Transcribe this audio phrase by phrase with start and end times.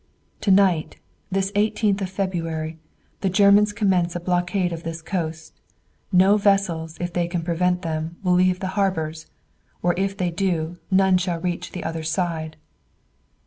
[0.41, 0.97] "To night,
[1.31, 2.79] this eighteenth of February,
[3.19, 5.61] the Germans commence a blockade of this coast.
[6.11, 9.27] No vessels, if they can prevent them, will leave the harbors;
[9.83, 12.57] or if they do, none shall reach the other side!"